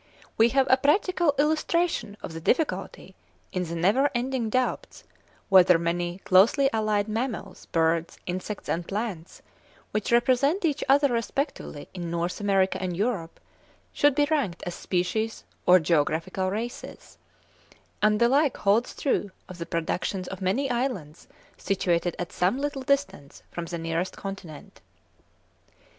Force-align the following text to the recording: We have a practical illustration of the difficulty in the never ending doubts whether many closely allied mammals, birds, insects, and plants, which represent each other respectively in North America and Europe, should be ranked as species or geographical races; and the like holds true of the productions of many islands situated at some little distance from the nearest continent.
We 0.35 0.49
have 0.49 0.65
a 0.67 0.77
practical 0.77 1.35
illustration 1.37 2.17
of 2.23 2.33
the 2.33 2.41
difficulty 2.41 3.13
in 3.51 3.65
the 3.65 3.75
never 3.75 4.09
ending 4.15 4.49
doubts 4.49 5.03
whether 5.47 5.77
many 5.77 6.17
closely 6.25 6.71
allied 6.73 7.07
mammals, 7.07 7.67
birds, 7.67 8.17
insects, 8.25 8.67
and 8.67 8.87
plants, 8.87 9.43
which 9.91 10.11
represent 10.11 10.65
each 10.65 10.83
other 10.89 11.09
respectively 11.13 11.87
in 11.93 12.09
North 12.09 12.39
America 12.39 12.81
and 12.81 12.97
Europe, 12.97 13.39
should 13.93 14.15
be 14.15 14.25
ranked 14.31 14.63
as 14.65 14.73
species 14.73 15.43
or 15.67 15.77
geographical 15.77 16.49
races; 16.49 17.19
and 18.01 18.19
the 18.19 18.27
like 18.27 18.57
holds 18.57 18.95
true 18.95 19.29
of 19.47 19.59
the 19.59 19.67
productions 19.67 20.27
of 20.29 20.41
many 20.41 20.67
islands 20.71 21.27
situated 21.57 22.15
at 22.17 22.31
some 22.33 22.57
little 22.57 22.81
distance 22.81 23.43
from 23.51 23.65
the 23.65 23.77
nearest 23.77 24.17
continent. 24.17 24.81